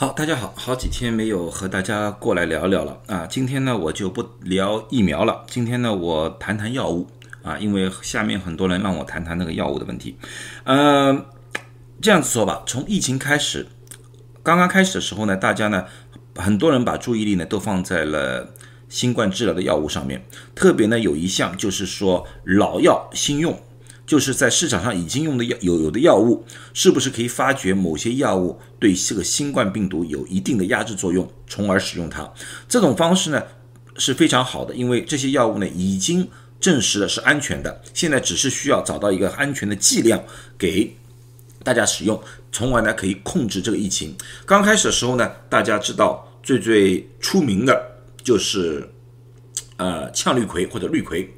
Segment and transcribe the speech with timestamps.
[0.00, 3.26] 好，大家好，好几天没有和大家过来聊聊了啊。
[3.26, 7.04] 今天呢，我就不聊疫苗了，今天呢，我谈谈药物
[7.42, 10.16] 啊，因为下面很多人让我谈谈那个药物的问题。
[10.62, 11.26] 嗯，
[12.00, 13.66] 这样子说吧，从疫情开始，
[14.44, 15.84] 刚刚开始的时候呢，大家呢，
[16.36, 18.54] 很多人把注意力呢都放在了
[18.88, 20.24] 新冠治疗的药物上面，
[20.54, 23.60] 特别呢有一项就是说老药新用。
[24.08, 32.26] 就是在市场上已经用的药有有的药物，是不是可以发觉某些药物对这个新冠病毒有一定的压制作用，从而使用它？
[32.66, 33.42] 这种方式呢
[33.98, 36.26] 是非常好的，因为这些药物呢已经
[36.58, 40.24] 证实了是安全的，现在只是需要找到一个安全的剂量
[40.56, 40.96] 给
[41.62, 42.18] 大家使用，
[42.50, 44.16] 从而呢可以控制这个疫情。
[44.46, 47.78] 刚开始的时候呢，大家知道最最出名的
[48.22, 48.88] 就是
[49.76, 51.28] 呃羟氯喹或者氯喹。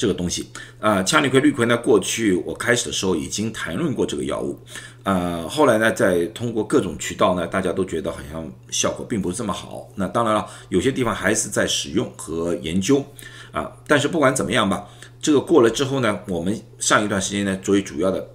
[0.00, 0.46] 这个东西
[0.80, 1.76] 啊，羟氯喹、氯喹呢？
[1.76, 4.58] 过去我开始的时候已经谈论过这个药物，
[5.02, 9.86] 呃，后来呢，再通过各种渠道呢，大家都觉得好像效果并不是这么好。
[9.96, 13.04] 那当然了，有些地方还是在使用和研究
[13.52, 13.70] 啊。
[13.86, 14.88] 但是不管怎么样吧，
[15.20, 18.26] 这个过了之后呢，我们上一段时间呢，作为主要的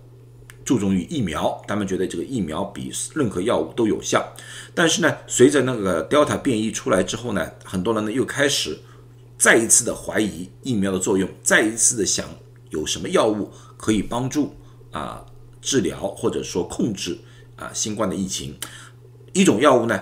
[0.64, 4.24] 注重于疫苗，他们觉得这个疫苗比任何药物都有效。
[4.76, 8.78] 但是呢，随着那个 Delta 变异出来之后呢，很多人呢又开始。
[9.38, 12.26] 再一次的怀疑疫苗的作用，再一次的想
[12.70, 14.56] 有什么药物可以帮助
[14.92, 15.26] 啊
[15.62, 17.18] 治疗或者说控制
[17.56, 18.58] 啊新冠的疫情。
[19.34, 20.02] 一种药物呢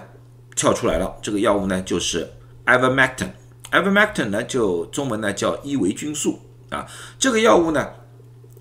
[0.56, 2.30] 跳出来了，这个药物呢就是
[2.66, 3.32] Ivermectin。
[3.72, 6.88] Ivermectin 呢就中文呢叫伊维菌素啊，
[7.18, 7.90] 这个药物呢。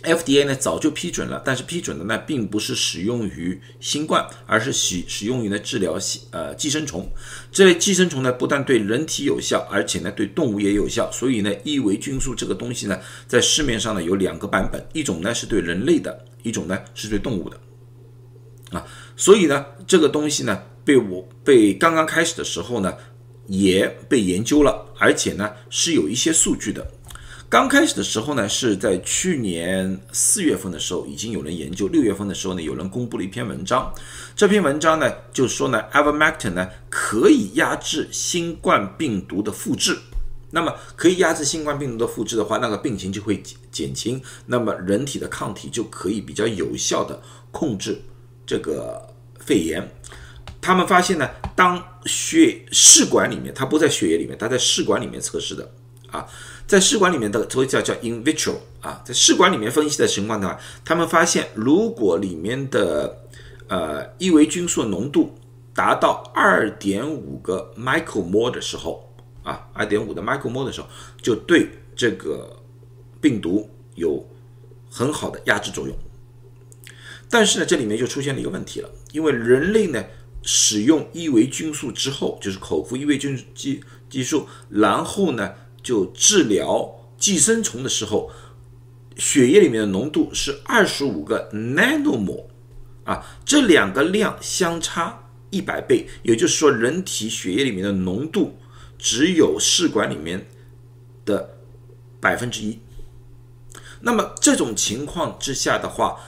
[0.03, 5.97] FDA 呢早就批准了，但是批准的呢并不是使用于新冠，而是使使用于呢治疗
[6.31, 7.08] 呃寄生虫。
[7.50, 11.11] 这类寄生虫呢不但对人体有效，而且呢对动物也有效。
[11.12, 17.61] 所以呢伊维菌素这个东西呢在市面上呢有两个版本，一种呢是对人类的，一种呢是对动物的。
[18.70, 18.84] 啊，
[19.17, 22.92] 所以呢这个东西呢被我被刚刚开始的时候呢
[23.47, 26.91] 也被研究了，而且呢是有一些数据的。
[27.52, 31.86] 刚开始的时候呢，是在去年四月份的时候，已经有人研究。
[31.89, 33.92] 六月份的时候呢，有人公布了一篇文章。
[34.35, 39.98] 这篇文章呢，就说呢，evermectin 呢可以压制新冠病毒的复制。
[40.52, 44.18] 那么，可以压制新冠病毒的复制的话，那个病情就会减轻。
[44.46, 47.20] 那么，人体的抗体就可以比较有效的
[47.51, 48.01] 控制
[48.46, 49.07] 这个
[49.39, 49.86] 肺炎。
[50.62, 55.70] 他们发现呢，当血试管里面，它不在血液里面，它在试管里面测试的
[56.11, 56.27] 啊。
[56.73, 63.27] 在试管里面的所以叫叫 in vitro 啊，在试管里面分析的情况的话，他们发现如果里面的
[63.69, 65.35] 呃伊维菌素浓度
[65.75, 69.07] 达到二点五个 micromole 的时候
[69.43, 70.89] 啊，二点五的 micromole 的时候，
[71.21, 72.63] 就对这个
[73.21, 74.27] 病毒有
[74.91, 75.95] 很好的压制作用。
[77.29, 80.03] 但是呢，这里面就出现了一个问题了，因为人类呢
[80.43, 85.53] 使用伊维菌素之后，就是口服伊维菌激激素，然后呢。
[85.83, 88.31] 就治疗寄生虫的时候，
[89.17, 92.47] 血液里面的浓度是二十五个 nanomole
[93.05, 98.57] 啊，这两个量相差一百倍，也就是说，人体血液里面的浓度
[98.97, 100.47] 只有试管里面
[101.25, 101.59] 的
[102.21, 102.79] 百分之一。
[104.01, 106.19] 那么这种情况之下的话，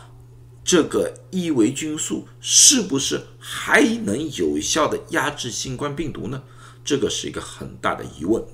[0.65, 6.43] 这个伊维菌素是不是还能有效的压制新冠病毒呢？
[6.85, 8.45] 这个是一个很大的疑问。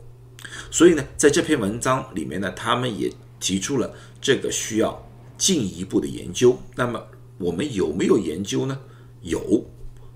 [0.71, 6.59] 所以呢，在这篇文章里面呢，他们也提出了这个需要进一步的研究。
[6.77, 7.03] 那么
[7.39, 8.79] 我们有没有研究呢？
[9.23, 9.65] 有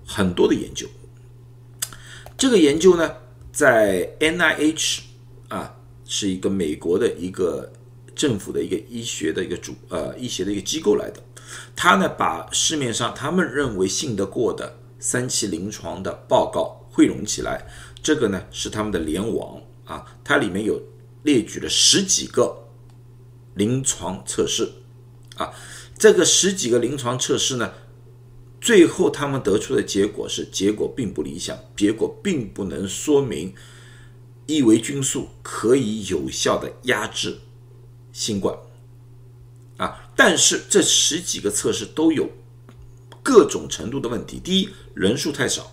[0.05, 0.87] 很多的研究。
[2.37, 3.15] 这个研究呢，
[3.51, 4.99] 在 NIH
[5.47, 5.75] 啊，
[6.05, 7.71] 是一个美国的一个
[8.15, 11.21] 政府的一个医学的一个主呃医学的一个机构来的。
[11.75, 17.65] 他呢，把市面上他们认为信得过的三期临床的报告汇拢起来，
[18.01, 19.61] 这个呢是他们的联网。
[19.85, 20.81] 啊，它里面有
[21.23, 22.67] 列举了十几个
[23.53, 24.69] 临床测试，
[25.37, 25.53] 啊，
[25.97, 27.73] 这个十几个临床测试呢，
[28.59, 33.53] 最后他们得出的结果是，结果并不理想，结果并不能说明
[34.47, 37.39] 伊维菌素可以有效的压制
[38.11, 38.57] 新冠，
[39.77, 42.29] 啊，但是这十几个测试都有
[43.23, 44.39] 各种程度的问题。
[44.43, 45.63] 第一，人数太少；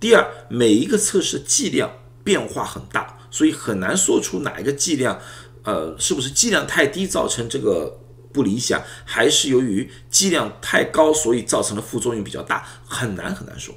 [0.00, 1.92] 第二，每一个测试剂量
[2.22, 3.17] 变化很大。
[3.30, 5.20] 所以很难说出哪一个剂量，
[5.62, 8.00] 呃，是不是剂量太低造成这个
[8.32, 13.74] 不理想，还是由于剂量太高，所以造成的副作用比较大，很难很难说。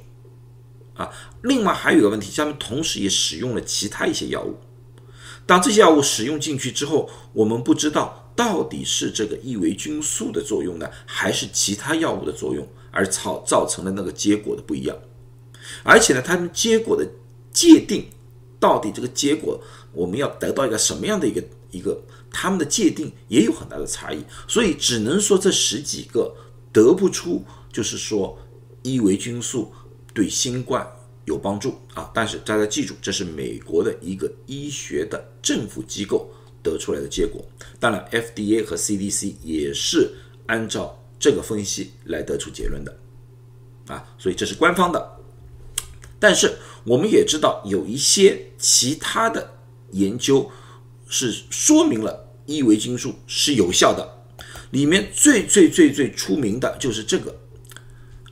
[0.94, 1.10] 啊，
[1.42, 4.58] 另外还有一个问题，他们同时也使用了其他一些药物。
[5.46, 14.96] 当这些药物使用进去之后，我们不知道到底是这个伊维菌素的作用呢，还是其他药物的作用，而造造成了那个结果的不一样。
[15.82, 17.08] 而且呢，他们结果的
[17.52, 18.06] 界定
[18.62, 19.60] 到底这个结果
[19.92, 21.42] 我们要得到一个什么样的一个
[21.72, 22.00] 一个，
[22.30, 26.32] 他们的界定也有很大的差异，所以只能说这十几个
[26.72, 28.38] 得不出，就是说
[28.82, 29.72] 伊维菌素
[30.14, 30.86] 对新冠
[31.24, 32.08] 有帮助啊。
[32.14, 36.30] 但是大家记住，这是美国的一个医学的政府机构
[36.62, 37.44] 得出来的结果，
[37.80, 40.14] 当然 FDA 和 CDC 也是
[40.46, 42.96] 按照这个分析来得出结论的。
[43.88, 45.16] 啊，所以这是官方的，
[46.20, 49.54] 但是我们也知道有一些其他的
[49.92, 50.50] 研究
[51.08, 54.24] 是说明了伊维菌素是有效的，
[54.70, 57.36] 里面最最最最出名的就是这个，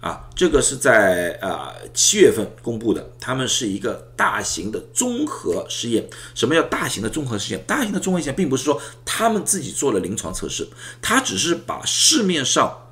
[0.00, 6.08] 啊，这个是在啊七月份公布的，他们是一个大型的综合实验。
[6.34, 7.62] 什么叫大型的综合实验？
[7.66, 10.68] 大型的综合实验并不是说他们自己做了临床测试，
[11.00, 12.88] 他只是把市面上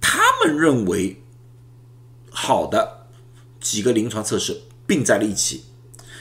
[0.00, 1.22] 他们认为。
[2.38, 3.06] 好的
[3.62, 5.64] 几个临床测试并在了一起，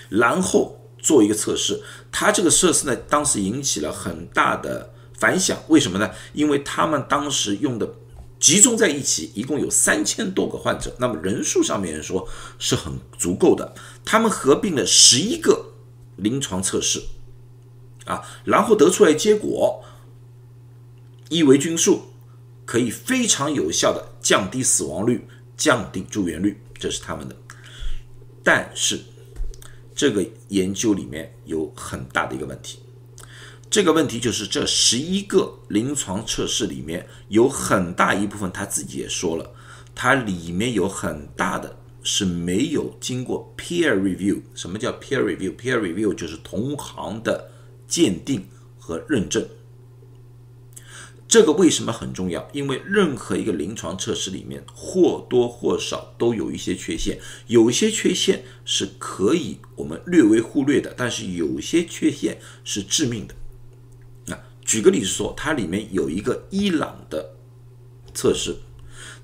[0.10, 1.82] 然后做一个测试。
[2.12, 5.58] 他这个测试呢，当时引起了很大的反响。
[5.68, 6.10] 为什么呢？
[6.34, 7.94] 因为他们当时用的
[8.40, 12.28] 集中在一起，一共有三千多个患者，那么人数上面说
[12.58, 13.74] 是很足够的。
[14.04, 15.74] 他们合并了十一个
[16.16, 17.04] 临床测试，
[18.06, 19.84] 啊，然后得出来结果，
[21.30, 22.04] 伊维菌素
[22.66, 25.28] 可以非常有效的降低死亡率。
[25.58, 27.36] 降低住院率，这是他们的。
[28.46, 29.00] 但是
[29.96, 32.78] 这个研究里面有很大的一个问题，
[33.72, 39.52] 这个问题就是这十一个临床测试里面有很大一部分，他自己也说了，
[39.96, 44.42] 它里面有很大的是没有经过 peer review。
[44.54, 47.50] 什么叫 peer review？peer review 就是同行的
[47.88, 48.48] 鉴定
[48.78, 49.44] 和认证。
[51.36, 52.48] 这个为什么很重要？
[52.54, 63.36] 因为任何一个临床测试里面或多或少都有一些缺陷，有些缺陷是可以我们略微忽略的，但是有些缺陷是致命的。
[64.28, 67.36] 那举个例子说，它里面有一个伊朗的
[68.14, 68.56] 测试，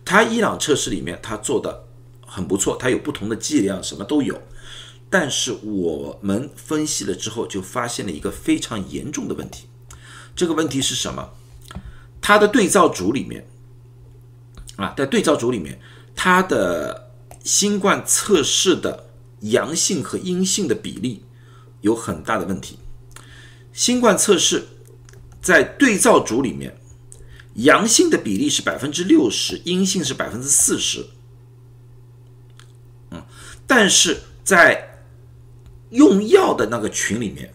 [0.03, 1.87] 它伊朗测试里面它做的
[2.27, 4.41] 很不错，它有不同的剂量，什么都有。
[5.09, 9.67] 但是我们分析了之后，就发现了一个非常严重的问题。
[10.35, 11.29] 这个问题是什么？
[12.21, 13.45] 它的对照组里面，
[14.75, 15.81] 啊，在对照组里面，
[16.15, 17.11] 它的
[17.43, 19.09] 新冠测试的
[19.39, 21.25] 阳性和阴性的比例
[21.81, 22.77] 有很大的问题。
[23.73, 24.67] 新冠测试
[25.41, 26.77] 在对照组里面，
[27.55, 31.07] 阳性的比例是百分之六十，阴性是百分之四十。
[33.09, 33.25] 嗯，
[33.65, 35.03] 但是在
[35.89, 37.51] 用药的那个群里面，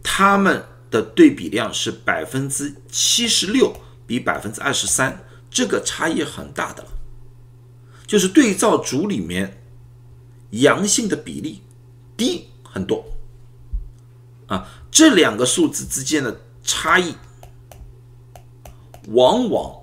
[0.00, 0.64] 他们。
[0.90, 3.74] 的对比量是百分之七十六
[4.06, 6.88] 比百分之二十三，这个差异很大的了。
[8.06, 9.62] 就是对照组里面
[10.50, 11.62] 阳性的比例
[12.16, 13.04] 低很多
[14.48, 17.14] 啊，这两个数字之间的差异，
[19.08, 19.80] 往往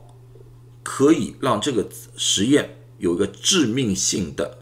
[0.83, 1.87] 可以让这个
[2.17, 4.57] 实验有一个致命性的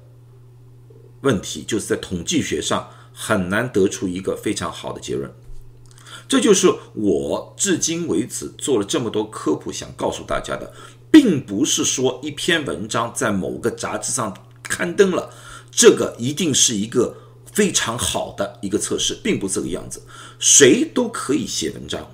[1.21, 5.33] 问题，就是在统计学上很难得出一个非常好的结论。
[6.27, 10.73] 这就是我至今为止做了这么多科普，想告诉大家的，
[11.11, 15.31] 并不是说一篇文章在某个杂志上刊登了，
[15.71, 17.15] 这个一定是一个
[17.53, 20.01] 非常好的一个测试，并不是这个样子。
[20.39, 22.11] 谁都可以写文章，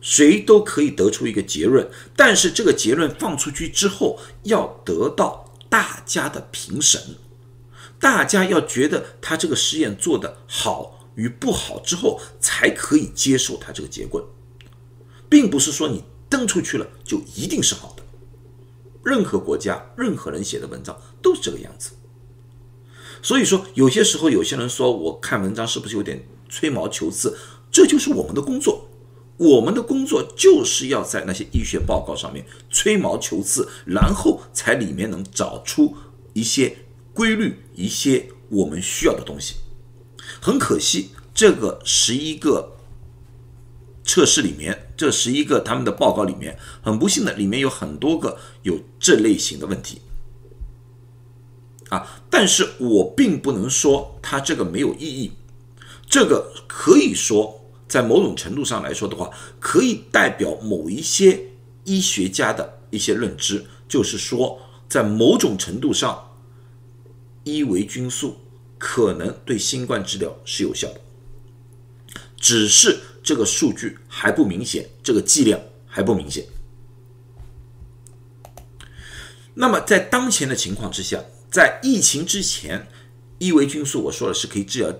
[0.00, 7.00] 谁都可以得出一个结论，但是这个结论放出去之后，要得到大家的评审，
[8.00, 11.01] 大家要觉得他这个实验做得好。
[11.14, 14.24] 与不好之后才可以接受它这个结棍，
[15.28, 18.02] 并不是说你登出去了就一定是好的。
[19.04, 21.92] 任何国家、任何人写的文章都是这个样子。
[23.20, 27.36] 所以说，有些时候有些人说我看文章是不是有点吹毛求疵？
[27.70, 28.88] 这就是我们的工作，
[29.36, 35.96] 我们的工作就是要在那些医学报告上面吹毛求疵，然后才里面能找出
[36.32, 36.78] 一些
[37.14, 39.54] 规律、一些我们需要的东西。
[40.44, 42.72] 很可惜，这个十一个
[44.02, 50.00] 测试里面，这十一个他们的报告里面，很不幸的，里面有很多个有这类型的问题
[51.90, 52.24] 啊。
[52.28, 55.30] 但是我并不能说它这个没有意义，
[56.08, 59.30] 这个可以说在某种程度上来说的话，
[59.60, 61.40] 可以代表某一些
[61.84, 64.58] 医学家的一些认知，就是说，
[64.88, 66.32] 在某种程度上，
[67.44, 68.38] 伊维菌素。
[68.84, 71.00] 可能对新冠治疗是有效的，
[72.36, 76.44] 只是这个数据还不明显，这个剂量还不明显。
[79.54, 82.88] 那么在当前的情况之下，在疫情之前，
[83.38, 84.92] 伊维菌素我说了是可以治疗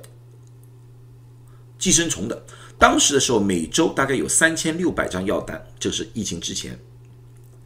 [1.77, 2.47] 寄生虫的。
[2.79, 6.79] 当时的时候，每周大概有三千六百张药单，这是疫情之前。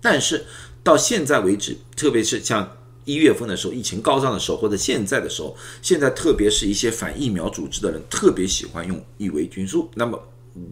[0.00, 0.46] 但是
[0.82, 2.74] 到现在为止，特别是像
[3.06, 9.88] 一月份的时候，疫情高涨的时候，或者现在的时候，现在特别是一些反疫苗组织的人特别喜欢用伊维菌素。
[9.94, 10.20] 那么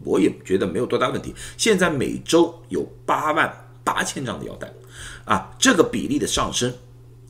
[0.03, 1.33] 我也觉得没有多大问题。
[1.57, 3.51] 现在每周有八万
[3.83, 4.71] 八千张的药单，
[5.23, 6.71] 啊，这个比例的上升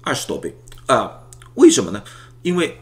[0.01, 0.53] 二十多倍
[0.88, 1.21] 啊？
[1.53, 2.03] 为什么呢？
[2.41, 2.77] 因为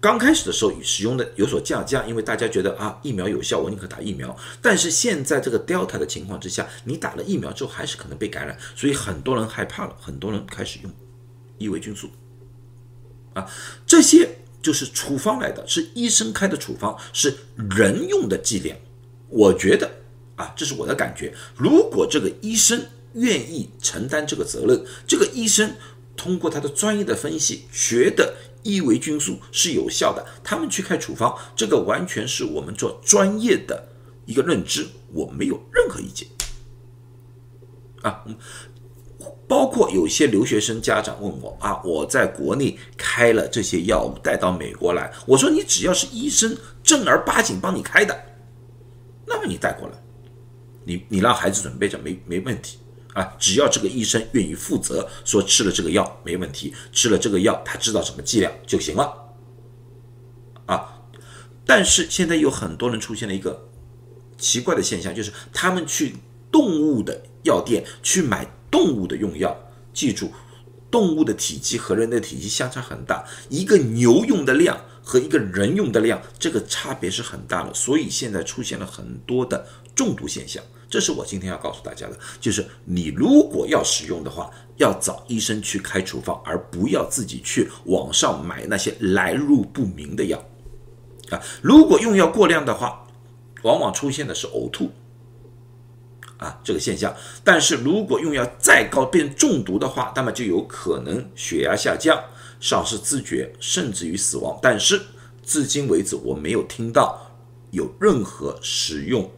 [0.00, 4.36] 刚开始的时候使用的有所降价，因为大家觉得啊疫苗有效，我宁可打疫苗。
[4.62, 10.92] 但是现在这个 Delta 的情况之下，你打了疫苗之后还是可能被感染，所以很多人害怕了，很多人开始用
[11.58, 12.10] 伊维菌素。
[13.34, 13.50] 啊，
[13.86, 17.34] 这些就是处方来的，是医生开的处方，是
[17.76, 18.78] 人用的剂量。
[19.28, 19.90] 我觉得
[20.36, 21.34] 啊，这是我的感觉。
[21.56, 25.74] 如果这个医生愿意承担这个责任，这个医生
[26.16, 28.34] 通过他的专业的分析，觉得。
[28.66, 33.88] 伊维菌素是有效的，他们去开处方，这个完全是我们做专业的
[34.24, 36.26] 一个认知，我没有任何意见。
[38.00, 38.24] 啊，
[39.46, 48.18] 包括有些留学生家长问我啊，我在国内开了这些药物带到美国来，我说你只要是医生正儿八经帮你开的，
[49.26, 49.94] 那么你带过来，
[50.84, 52.78] 你你让孩子准备着没没问题。
[53.14, 59.14] 啊，只要这个医生愿意负责，说吃了这个药没问题，吃了这个药他知道什么剂量就行了。
[60.66, 61.00] 啊，
[61.64, 63.68] 但是现在有很多人出现了一个
[64.36, 66.16] 奇怪的现象，就是他们去
[66.50, 69.56] 动物的药店去买动物的用药，
[69.92, 70.32] 记住，
[70.90, 79.64] 动物的体积和人的体积相差很大，一个牛用的量和一个人用的量，这个差别是很大的，所以现在出现了很多的
[79.94, 80.60] 中毒现象。
[80.90, 90.44] 这是我今天要告诉大家的，就是你如果要使用的话，要找医生去开处方，而不要自己去网上买那些来路不明的药。
[91.30, 93.06] 啊，如果用药过量的话，
[93.62, 94.90] 往往出现的是呕吐，
[96.38, 97.14] 啊这个现象。
[97.42, 102.22] 但是如果用药再高变中毒的话，那么就有可能血压下降、
[102.60, 104.58] 丧失知觉，甚至于死亡。
[104.62, 105.00] 但是
[105.42, 107.30] 至今为止，我没有听到
[107.70, 109.30] 有任何使用。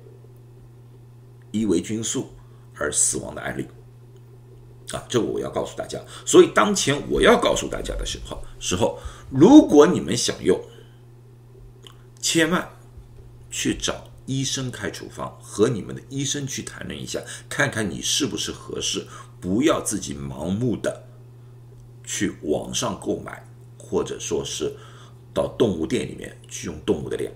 [1.52, 2.34] 伊维菌素
[2.74, 3.66] 而死亡的案例
[4.90, 5.98] 啊，这个我要告诉大家。
[6.26, 8.98] 所以当前我要告诉大家的时候，时候，
[9.30, 10.60] 如果你们想用，
[12.20, 12.68] 千万
[13.50, 19.06] 去找医生开处方，和你们的医生去谈论一下，看看你是不是合适，
[19.40, 21.04] 不要自己盲目的
[22.04, 23.42] 去网上购买，
[23.78, 24.76] 或者说是
[25.32, 27.32] 到动物店里面去用动物的量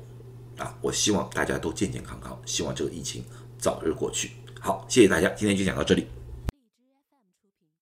[0.58, 0.76] 啊。
[0.82, 3.24] 我希望大家都健健康康，希望这个疫情。
[3.58, 4.32] 早日过去。
[4.58, 6.19] 好，谢谢大家，今天就讲到这里。